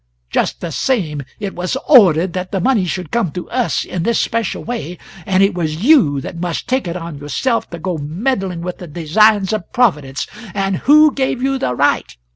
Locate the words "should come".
2.85-3.31